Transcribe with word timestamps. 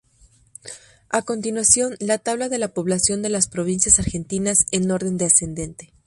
A 1.11 1.21
continuación, 1.21 1.95
la 1.99 2.17
tabla 2.17 2.49
de 2.49 2.57
la 2.57 2.73
población 2.73 3.21
de 3.21 3.29
las 3.29 3.47
provincias 3.47 3.99
argentinas 3.99 4.65
en 4.71 4.89
orden 4.89 5.19
descendente. 5.19 5.93